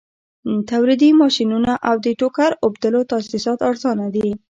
تولیدي 0.69 1.09
ماشینونه 1.21 1.73
او 1.89 1.95
د 2.05 2.07
ټوکر 2.19 2.51
اوبدلو 2.65 3.01
تاسیسات 3.11 3.59
ارزانه 3.69 4.07
دي 4.15 4.27